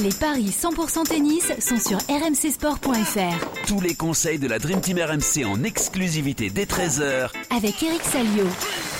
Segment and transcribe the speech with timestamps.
[0.00, 3.66] Les paris 100% tennis sont sur rmcsport.fr.
[3.68, 8.44] Tous les conseils de la Dream Team RMC en exclusivité dès 13h Avec Eric Salio.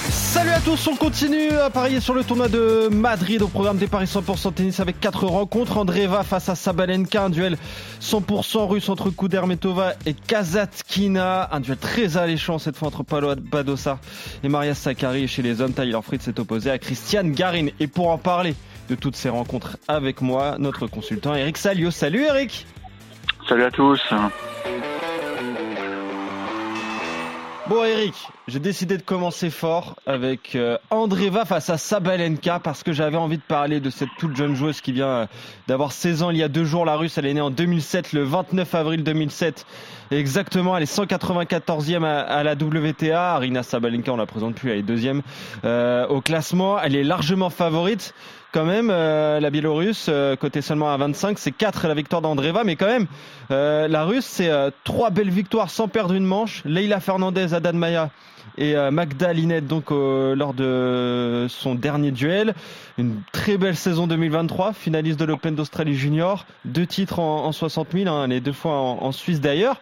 [0.08, 3.88] Salut à tous, on continue à parier sur le tournoi de Madrid au programme des
[3.88, 5.78] paris 100% tennis avec 4 rencontres.
[5.78, 7.56] Andreva face à Sabalenka, un duel
[8.00, 11.48] 100% russe entre Kudermetova et Kazatkina.
[11.50, 13.98] Un duel très alléchant cette fois entre Paolo Badosa
[14.44, 15.26] et Maria Sakkari.
[15.26, 17.66] Chez les hommes, Tyler Fritz s'est opposé à Christiane Garin.
[17.80, 18.54] Et pour en parler
[18.88, 21.90] de toutes ces rencontres avec moi, notre consultant Eric Salio.
[21.90, 22.66] Salut Eric
[23.48, 24.00] Salut à tous
[27.66, 28.12] Bon Eric,
[28.46, 33.38] j'ai décidé de commencer fort avec euh, Andreva face à Sabalenka parce que j'avais envie
[33.38, 35.26] de parler de cette toute jeune joueuse qui vient euh,
[35.66, 36.84] d'avoir 16 ans il y a deux jours.
[36.84, 39.64] La russe, elle est née en 2007, le 29 avril 2007.
[40.10, 43.32] exactement, elle est 194e à, la WTA.
[43.32, 45.22] Arina Sabalenka, on la présente plus, elle est deuxième
[45.64, 46.78] euh, au classement.
[46.78, 48.12] Elle est largement favorite
[48.54, 52.62] quand même, euh, la Biélorusse, euh, côté seulement à 25, c'est 4 la victoire d'Andreva,
[52.62, 53.08] mais quand même,
[53.50, 54.48] euh, la Russe, c'est
[54.84, 56.62] trois belles victoires sans perdre une manche.
[56.64, 58.10] Leila Fernandez, Adan Maya
[58.56, 62.54] et Magda Linette, donc lors de son dernier duel.
[62.96, 68.08] Une très belle saison 2023, finaliste de l'Open d'Australie Junior, deux titres en, 60 000,
[68.14, 69.80] hein, les deux fois en, Suisse d'ailleurs.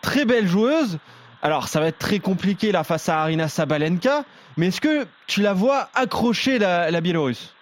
[0.00, 0.98] Très belle joueuse.
[1.42, 4.24] Alors, ça va être très compliqué là face à Arina Sabalenka,
[4.56, 7.54] mais est-ce que tu la vois accrocher la, la Biélorusse?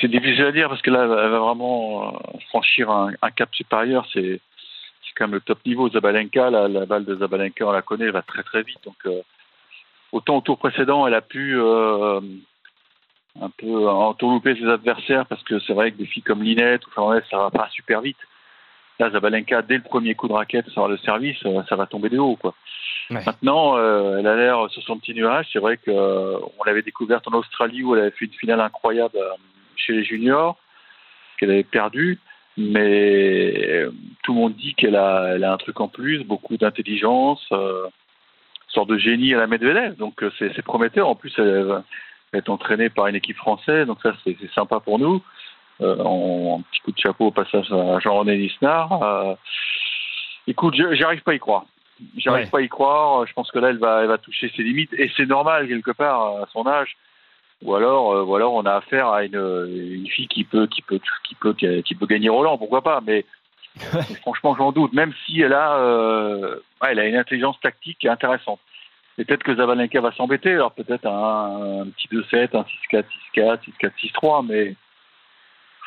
[0.00, 4.06] C'est difficile à dire parce que là, elle va vraiment euh, franchir un, cap supérieur.
[4.12, 4.40] C'est
[5.16, 5.88] quand même le top niveau.
[5.88, 8.78] Zabalenka, la, la, balle de Zabalenka, on la connaît, elle va très très vite.
[8.84, 9.22] Donc, euh,
[10.12, 12.20] autant au tour précédent, elle a pu euh,
[13.40, 16.90] un peu entourlouper ses adversaires parce que c'est vrai que des filles comme Linette ou
[16.90, 18.18] Fernandez, ça va pas super vite.
[18.98, 22.18] Là, Zabalenka, dès le premier coup de raquette sur le service, ça va tomber de
[22.18, 22.36] haut.
[22.36, 22.54] Quoi.
[23.10, 25.46] Maintenant, elle a l'air sur son petit nuage.
[25.52, 29.18] C'est vrai qu'on l'avait découverte en Australie où elle avait fait une finale incroyable
[29.76, 30.56] chez les juniors,
[31.38, 32.18] qu'elle avait perdu,
[32.56, 33.90] mais euh,
[34.22, 37.86] tout le monde dit qu'elle a, elle un truc en plus, beaucoup d'intelligence, euh,
[38.68, 41.08] sorte de génie à la Medvedev, donc euh, c'est, prometteur.
[41.08, 41.82] En plus, elle,
[42.32, 45.22] est entraînée par une équipe française, donc ça c'est, sympa pour nous.
[45.80, 49.36] Euh, en, petit coup de chapeau au passage à Jean-René Lisnard.
[50.46, 51.64] écoute, j'arrive pas à y croire.
[52.16, 53.26] J'arrive pas à y croire.
[53.26, 55.92] Je pense que là, elle va, elle va toucher ses limites, et c'est normal quelque
[55.92, 56.96] part à son âge
[57.64, 60.82] ou alors, euh, ou alors on a affaire à une, une fille qui peut, qui
[60.82, 63.00] peut, qui peut, qui peut gagner Roland, pourquoi pas.
[63.04, 63.24] Mais,
[64.20, 64.92] franchement, j'en doute.
[64.92, 68.60] Même si elle a, euh, elle a une intelligence tactique intéressante.
[69.16, 70.52] peut-être que Zabalenka va s'embêter.
[70.52, 73.04] Alors peut-être un, un, petit 2-7, un 6-4,
[73.34, 73.90] 6-4, 6-4,
[74.22, 74.74] 6-3, mais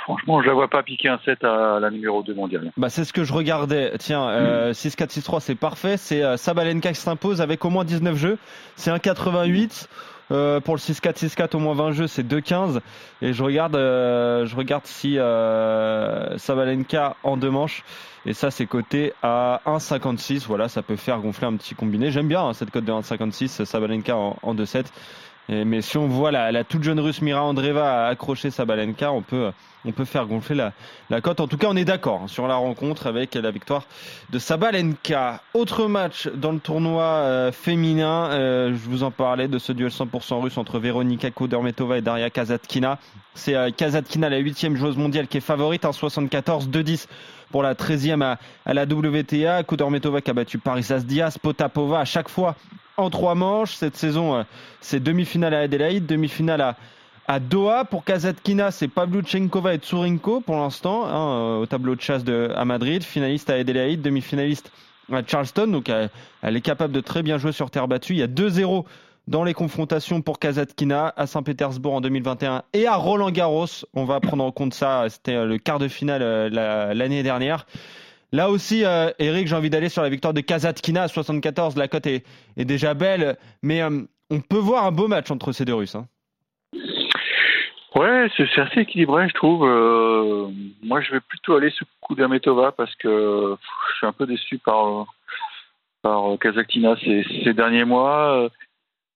[0.07, 2.71] franchement, je la vois pas piquer un 7 à la numéro 2 mondiale.
[2.77, 3.91] Bah, c'est ce que je regardais.
[3.99, 5.97] Tiens, euh, 6-4, 6-3, c'est parfait.
[5.97, 8.37] C'est euh, Sabalenka qui s'impose avec au moins 19 jeux.
[8.77, 9.89] C'est un 88.
[10.31, 12.79] Euh, pour le 6-4, 6-4, au moins 20 jeux, c'est 2-15.
[13.21, 17.83] Et je regarde, euh, je regarde si euh, Sabalenka en deux manches.
[18.25, 20.45] Et ça, c'est coté à 1,56.
[20.47, 22.11] Voilà, ça peut faire gonfler un petit combiné.
[22.11, 23.65] J'aime bien hein, cette cote de 1,56.
[23.65, 24.85] Sabalenka en, en 2-7
[25.49, 29.51] mais si on voit la, toute jeune russe Mira Andreva accrocher Sabalenka, on peut,
[29.85, 30.69] on peut faire gonfler
[31.09, 31.39] la, cote.
[31.39, 33.83] En tout cas, on est d'accord hein, sur la rencontre avec la victoire
[34.29, 35.41] de Sabalenka.
[35.53, 39.89] Autre match dans le tournoi euh, féminin, euh, je vous en parlais de ce duel
[39.89, 42.99] 100% russe entre Veronika Kudermetova et Daria Kazatkina.
[43.33, 47.07] C'est euh, Kazatkina, la huitième joueuse mondiale, qui est favorite, en 74 2-10
[47.51, 48.21] pour la 13e
[48.65, 49.63] à, la WTA.
[49.63, 52.55] Kudermetova qui a battu Parisas Diaz, Potapova à chaque fois
[52.97, 53.75] en trois manches.
[53.75, 54.43] Cette saison,
[54.81, 56.75] c'est demi-finale à Adelaide, demi-finale à,
[57.27, 57.85] à Doha.
[57.85, 62.51] Pour Kazatkina, c'est Pavluchenkova et Tsurinko pour l'instant, hein, euh, au tableau de chasse de,
[62.55, 63.03] à Madrid.
[63.03, 64.71] Finaliste à Adelaide, demi-finaliste
[65.11, 65.67] à Charleston.
[65.67, 68.13] Donc elle, est capable de très bien jouer sur terre battue.
[68.13, 68.85] Il y a 2-0
[69.27, 73.67] dans les confrontations pour Kazatkina à Saint-Pétersbourg en 2021 et à Roland Garros.
[73.93, 75.05] On va prendre en compte ça.
[75.09, 77.65] C'était euh, le quart de finale l'année dernière.
[78.33, 81.77] Là aussi, euh, Eric, j'ai envie d'aller sur la victoire de Kazatkina à 74.
[81.77, 82.25] La cote est,
[82.57, 85.95] déjà belle, mais euh, on peut voir un beau match entre ces deux Russes.
[85.95, 86.07] Hein.
[87.97, 89.65] Ouais, c'est assez équilibré, je trouve.
[89.67, 90.47] Euh,
[90.83, 93.57] moi, je vais plutôt aller sur Kudermetova parce que
[93.89, 95.05] je suis un peu déçu par,
[96.01, 98.49] par Kazatkina ces, ces derniers mois.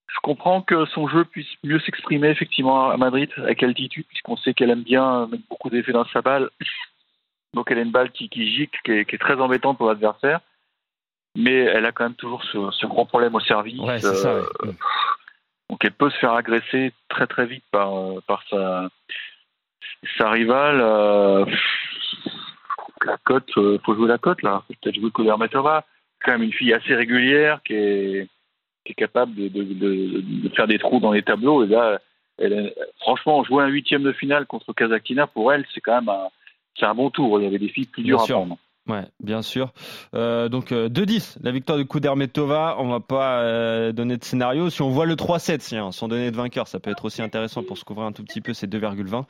[0.08, 4.54] Je comprends que son jeu puisse mieux s'exprimer effectivement à Madrid avec altitude, puisqu'on sait
[4.54, 6.50] qu'elle aime bien mettre beaucoup d'effets dans sa balle.
[7.54, 9.88] Donc elle a une balle qui, qui gicle, qui est, qui est très embêtante pour
[9.88, 10.42] l'adversaire.
[11.38, 13.80] Mais elle a quand même toujours ce, ce grand problème au service.
[13.80, 14.42] Ouais, ça, ouais.
[14.64, 14.72] Euh,
[15.72, 18.90] donc elle peut se faire agresser très très vite par, euh, par sa,
[20.18, 20.82] sa rivale.
[20.82, 21.46] Euh,
[23.06, 24.64] la cote, faut jouer la cote là.
[24.68, 25.86] Peut-être jouer Kudermetova.
[26.20, 28.28] C'est quand même une fille assez régulière qui est
[28.84, 31.64] qui est capable de, de, de, de, faire des trous dans les tableaux.
[31.64, 32.00] Et là,
[32.38, 36.28] elle, franchement, jouer un huitième de finale contre Kazakina, pour elle, c'est quand même un,
[36.78, 37.40] c'est un bon tour.
[37.40, 38.58] Il y avait des filles plus dures à prendre.
[38.88, 39.74] Ouais, bien sûr.
[40.16, 42.78] Euh, donc euh, 2-10, la victoire de Kudermetova.
[42.80, 44.72] On va pas euh, donner de scénario.
[44.72, 47.62] Si on voit le 3-7, hein, sans donner de vainqueur, ça peut être aussi intéressant
[47.62, 48.54] pour se couvrir un tout petit peu.
[48.54, 49.26] C'est 2,20.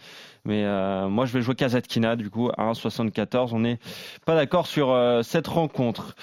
[0.46, 3.50] Mais euh, moi, je vais jouer Kazatkina du coup à 1,74.
[3.52, 3.80] On n'est
[4.26, 6.16] pas d'accord sur cette rencontre.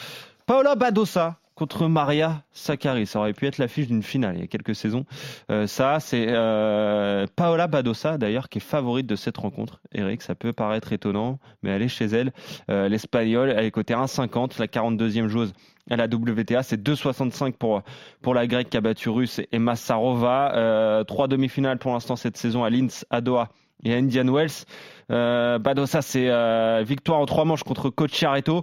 [0.47, 3.05] Paola Badosa contre Maria Sakkari.
[3.05, 5.05] Ça aurait pu être l'affiche d'une finale il y a quelques saisons.
[5.51, 9.81] Euh, ça, c'est euh, Paola Badosa d'ailleurs qui est favorite de cette rencontre.
[9.93, 12.33] Eric, ça peut paraître étonnant, mais elle est chez elle.
[12.71, 15.53] Euh, L'Espagnole, elle est cotée 1,50, la 42e joueuse
[15.91, 16.63] à la WTA.
[16.63, 17.83] C'est 2,65 pour,
[18.23, 20.55] pour la grecque qui a battu Russe et Massarova.
[20.55, 23.49] Euh, trois demi-finales pour l'instant cette saison à Linz, à Doha
[23.83, 24.65] et à Indian Wells.
[25.09, 28.63] Badosa, c'est victoire en trois manches contre Cocciaretto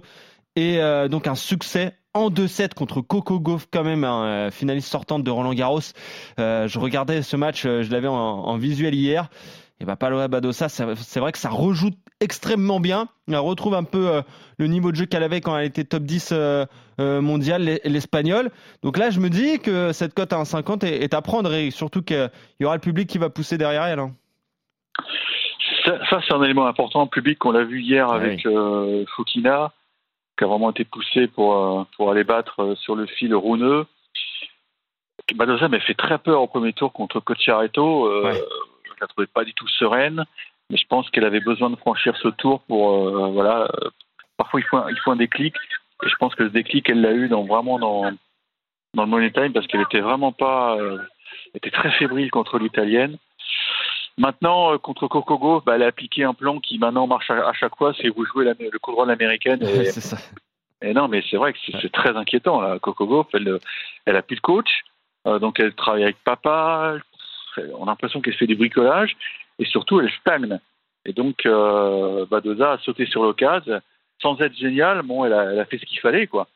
[0.54, 0.78] et
[1.10, 5.30] donc un succès en 2-7 contre Coco Gauff, quand même, un euh, finaliste sortante de
[5.30, 5.80] Roland Garros.
[6.38, 9.28] Euh, je regardais ce match, euh, je l'avais en, en, visuel hier.
[9.80, 11.90] Et bah, Paloma Badosa, c'est vrai que ça rejoue
[12.20, 13.08] extrêmement bien.
[13.28, 14.22] Elle retrouve un peu euh,
[14.58, 16.64] le niveau de jeu qu'elle avait quand elle était top 10 euh,
[17.00, 18.50] euh, mondial, l'espagnol.
[18.82, 21.70] Donc là, je me dis que cette cote à 1,50 est, est, à prendre et
[21.70, 22.30] surtout qu'il
[22.60, 23.98] y aura le public qui va pousser derrière elle.
[23.98, 24.12] Hein.
[25.84, 27.02] Ça, ça c'est un élément important.
[27.02, 29.04] Le public, on l'a vu hier avec oui.
[29.14, 29.72] Fokina
[30.36, 33.86] qui a vraiment été poussé pour, pour aller battre sur le fil rouneux.
[35.34, 38.06] Badoza m'a fait très peur au premier tour contre Cocciaretto.
[38.06, 38.42] Euh, ouais.
[38.84, 40.24] Je ne la trouvais pas du tout sereine,
[40.70, 43.68] mais je pense qu'elle avait besoin de franchir ce tour pour euh, voilà.
[44.36, 45.54] Parfois il faut un, il faut un déclic
[46.04, 48.10] et je pense que ce déclic elle l'a eu dans vraiment dans
[48.94, 50.98] dans le money time parce qu'elle était vraiment pas euh,
[51.54, 53.16] était très fébrile contre l'italienne.
[54.18, 57.52] Maintenant, euh, contre Kokogo, bah, elle a appliqué un plan qui maintenant marche à, à
[57.52, 59.62] chaque fois, c'est vous jouez la, le coup droit de l'américaine.
[59.62, 60.16] Et, ça.
[60.82, 62.60] et non, mais c'est vrai que c'est très inquiétant.
[62.60, 62.78] Là.
[62.78, 63.58] Kokogo, elle,
[64.06, 64.84] elle a plus de coach,
[65.26, 66.96] euh, donc elle travaille avec papa.
[67.78, 69.16] On a l'impression qu'elle fait des bricolages
[69.58, 70.58] et surtout elle stagne.
[71.04, 73.80] Et donc euh, Badoza a sauté sur l'occasion
[74.22, 75.02] sans être génial.
[75.02, 76.48] Bon, elle a, elle a fait ce qu'il fallait, quoi.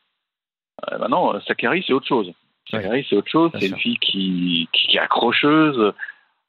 [0.91, 2.31] Euh, maintenant, Sakari, c'est autre chose.
[2.69, 3.05] Sakari, ouais.
[3.07, 3.51] c'est autre chose.
[3.59, 5.93] C'est une fille qui, qui, qui est accrocheuse.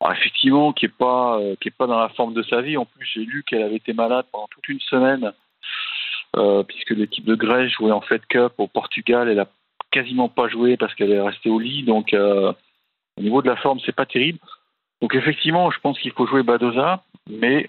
[0.03, 2.77] Alors effectivement, qui est pas euh, qui est pas dans la forme de sa vie.
[2.77, 5.33] En plus, j'ai lu qu'elle avait été malade pendant toute une semaine,
[6.37, 9.29] euh, puisque l'équipe de Grèce jouait en Fed Cup au Portugal.
[9.29, 9.47] Elle a
[9.93, 11.85] quasiment pas joué parce qu'elle est restée au lit.
[11.85, 12.53] Donc, euh,
[13.17, 14.41] au niveau de la forme, c'est pas terrible.
[15.01, 17.69] Donc effectivement, je pense qu'il faut jouer Badoza, mais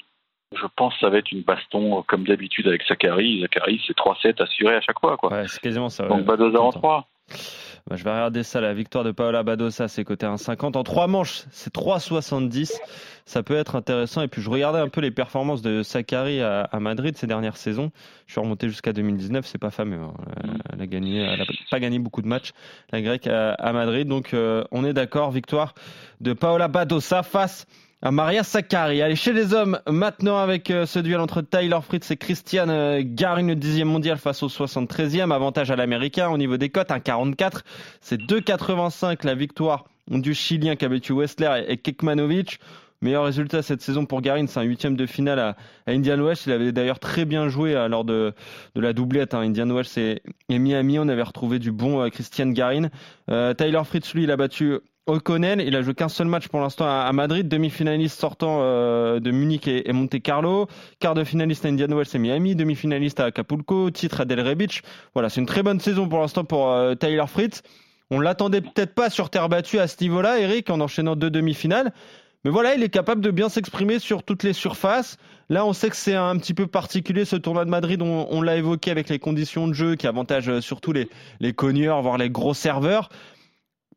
[0.56, 3.42] je pense que ça va être une baston comme d'habitude avec Sakari.
[3.42, 5.18] Sakari, c'est 3-7 assuré à chaque fois.
[5.18, 5.32] Quoi.
[5.32, 6.08] Ouais, c'est quasiment ça.
[6.08, 6.24] Donc.
[6.26, 7.08] Badoza en 3.
[7.90, 10.78] Bah, je vais regarder ça, la victoire de Paola Badosa, c'est côté 1,50.
[10.78, 12.72] En trois manches, c'est 3,70.
[13.26, 14.22] Ça peut être intéressant.
[14.22, 17.58] Et puis je regardais un peu les performances de Sakari à, à Madrid ces dernières
[17.58, 17.92] saisons.
[18.26, 20.00] Je suis remonté jusqu'à 2019, c'est pas fameux.
[20.00, 20.14] Hein.
[20.72, 22.52] Elle, a gagné, elle a pas gagné beaucoup de matchs,
[22.92, 24.08] la grecque à, à Madrid.
[24.08, 25.74] Donc euh, on est d'accord, victoire
[26.22, 27.66] de Paola Badosa face
[28.12, 29.02] Maria Sakkari.
[29.02, 33.02] Allez, chez les hommes, maintenant avec euh, ce duel entre Tyler Fritz et Christian euh,
[33.02, 35.32] Garin, le 10e mondial face au 73e.
[35.32, 37.62] Avantage à l'américain au niveau des cotes, 1,44.
[38.02, 42.60] C'est 2,85 la victoire du Chilien qui a battu Westler et Kekmanovic.
[43.02, 45.56] Meilleur résultat cette saison pour Garin, c'est un huitième de finale à,
[45.88, 46.38] Indian Wells.
[46.46, 48.34] Il avait d'ailleurs très bien joué à, lors de,
[48.76, 49.34] la doublette.
[49.34, 49.42] Hein.
[49.42, 52.88] Indian Wells et, Miami, on avait retrouvé du bon euh, Christian Garin.
[53.30, 56.62] Euh, Tyler Fritz, lui, il a battu O'Connell, il a joué qu'un seul match pour
[56.62, 60.68] l'instant à Madrid, demi-finaliste sortant euh, de Munich et, et, Monte Carlo,
[61.00, 64.82] quart de finaliste à Indian Wells et Miami, demi-finaliste à Acapulco, titre à Delray Beach.
[65.14, 67.64] Voilà, c'est une très bonne saison pour l'instant pour euh, Tyler Fritz.
[68.12, 71.92] On l'attendait peut-être pas sur terre battue à ce niveau-là, Eric, en enchaînant deux demi-finales.
[72.46, 75.18] Mais voilà, il est capable de bien s'exprimer sur toutes les surfaces.
[75.50, 78.02] Là, on sait que c'est un petit peu particulier ce tournoi de Madrid.
[78.02, 82.18] On, l'a évoqué avec les conditions de jeu qui avantagent surtout les, les cogneurs, voire
[82.18, 83.10] les gros serveurs.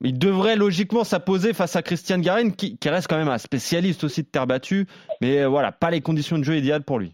[0.03, 4.05] Il devrait logiquement s'imposer face à Christian Garin, qui, qui, reste quand même un spécialiste
[4.05, 4.87] aussi de terre battue.
[5.21, 7.13] Mais voilà, pas les conditions de jeu idéales pour lui.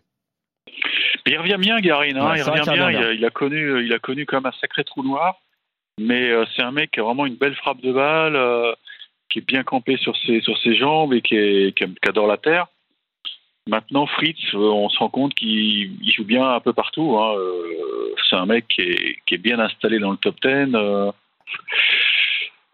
[1.27, 2.17] Il revient bien, Garin.
[2.17, 2.75] Hein, ouais, il revient bien.
[2.75, 2.91] bien.
[2.91, 5.37] Il, a, il, a, connu, il a connu quand même un sacré trou noir.
[6.01, 8.37] Mais euh, c'est un mec qui a vraiment une belle frappe de balle.
[8.37, 8.73] Euh,
[9.31, 12.27] qui est bien campé sur ses, sur ses jambes et qui, est, qui, qui adore
[12.27, 12.67] la terre.
[13.67, 17.17] Maintenant, Fritz, on se rend compte qu'il joue bien un peu partout.
[17.19, 17.35] Hein.
[18.29, 20.75] C'est un mec qui est, qui est, bien installé dans le top 10.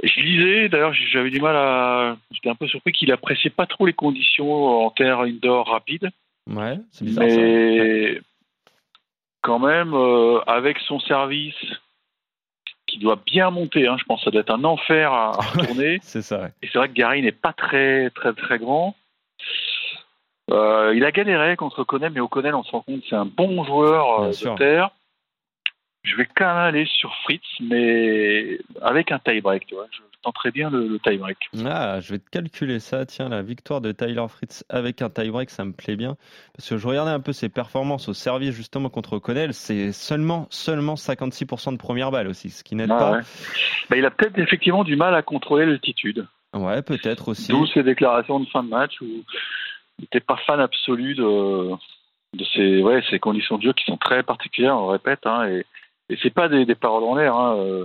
[0.03, 2.17] Je lisais, d'ailleurs, j'avais du mal à.
[2.31, 6.11] J'étais un peu surpris qu'il appréciait pas trop les conditions en terre indoor rapide.
[6.49, 7.25] Ouais, c'est bizarre.
[7.27, 8.21] Mais ça.
[9.43, 11.57] quand même, euh, avec son service,
[12.87, 13.87] qui doit bien monter.
[13.89, 13.97] Hein.
[13.99, 15.99] Je pense que ça doit être un enfer à, à retourner.
[16.03, 16.43] c'est ça.
[16.43, 16.53] Ouais.
[16.63, 18.95] Et c'est vrai que Gary n'est pas très, très, très grand.
[20.51, 23.65] Euh, il a galéré contre O'Connell, mais O'Connell, on se rend compte, c'est un bon
[23.65, 24.91] joueur euh, de terre.
[26.11, 29.87] Je vais quand même aller sur Fritz, mais avec un tie-break, tu vois.
[29.93, 31.37] Je tenterai bien le, le tie-break.
[31.67, 33.05] Ah, je vais te calculer ça.
[33.07, 36.17] Tiens, la victoire de Tyler Fritz avec un tie-break, ça me plaît bien.
[36.57, 39.53] Parce que je regardais un peu ses performances au service justement contre O'Connell.
[39.55, 43.13] C'est seulement, seulement 56% de première balle aussi, ce qui n'aide Ah pas.
[43.13, 43.21] ouais.
[43.91, 46.27] Bah, il a peut-être effectivement du mal à contrôler l'altitude.
[46.55, 47.53] Ouais, peut-être aussi.
[47.53, 51.71] D'où ses déclarations de fin de match où il n'était pas fan absolu de,
[52.35, 55.27] de ces, ouais, ces conditions de jeu qui sont très particulières, on le répète.
[55.27, 55.67] Hein, et
[56.09, 57.35] et c'est pas des, des paroles en l'air.
[57.35, 57.85] Hein, euh,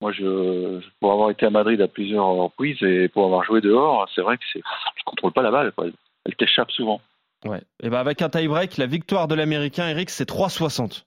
[0.00, 4.08] moi, je, pour avoir été à Madrid à plusieurs reprises et pour avoir joué dehors,
[4.14, 5.72] c'est vrai que c'est, tu contrôles pas la balle.
[5.72, 5.86] Quoi.
[6.24, 7.00] Elle t'échappe souvent.
[7.44, 7.62] Ouais.
[7.82, 11.04] Et ben avec un tie-break, la victoire de l'américain Eric, c'est 3,60.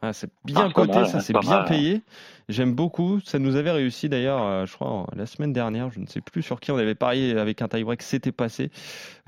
[0.00, 1.64] Ah, c'est bien Ah, coté, mal, ça c'est c'est bien mal.
[1.66, 2.02] payé.
[2.48, 3.20] J'aime beaucoup.
[3.20, 5.90] Ça nous avait réussi d'ailleurs, euh, je crois, la semaine dernière.
[5.90, 8.02] Je ne sais plus sur qui on avait parié avec un tie-break.
[8.02, 8.70] C'était passé.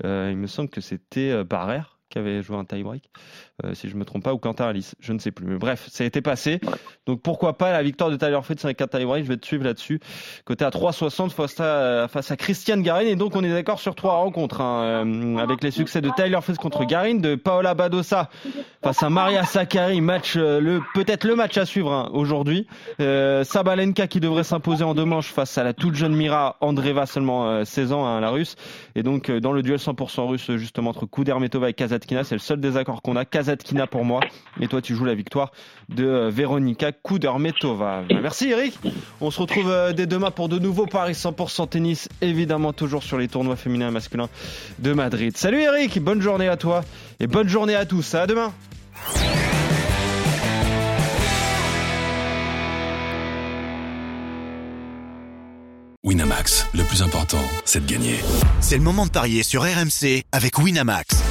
[0.05, 3.09] Euh, il me semble que c'était Barrère qui avait joué un tie-break,
[3.65, 4.95] euh, si je me trompe pas, ou Quentin Alice.
[4.99, 5.45] Je ne sais plus.
[5.45, 6.59] Mais bref, ça a été passé.
[7.07, 9.23] Donc pourquoi pas la victoire de Tyler Fritz avec un tie-break.
[9.23, 9.99] Je vais te suivre là-dessus.
[10.45, 13.01] Côté à 3,60 face à, face à Christian Garin.
[13.01, 14.61] Et donc on est d'accord sur trois rencontres.
[14.61, 18.29] hein, euh, avec les succès de Tyler Fritz contre Garin, de Paola Badosa
[18.83, 22.67] face à Maria Sakkari, match euh, le peut-être le match à suivre hein, aujourd'hui.
[22.99, 27.05] Euh, Sabalenka qui devrait s'imposer en deux manches face à la toute jeune Mira Andreeva,
[27.05, 28.55] seulement euh, 16 ans, hein, la russe.
[28.95, 31.73] Et donc dans le duel 100% russe justement entre Kudermetova et
[32.09, 33.25] C'est le seul désaccord qu'on a.
[33.25, 34.21] Kazatkina pour moi.
[34.59, 35.51] Et toi tu joues la victoire
[35.89, 38.03] de euh, Veronika Kudermetova.
[38.21, 38.77] Merci Eric.
[39.21, 43.17] On se retrouve euh, dès demain pour de nouveaux paris 100% tennis, évidemment toujours sur
[43.17, 44.29] les tournois féminins et masculins
[44.79, 45.37] de Madrid.
[45.37, 46.83] Salut Eric, bonne journée à toi
[47.19, 48.13] et bonne journée à tous.
[48.15, 48.51] À demain.
[56.03, 58.19] Winamax, le plus important, c'est de gagner.
[58.59, 61.30] C'est le moment de parier sur RMC avec Winamax.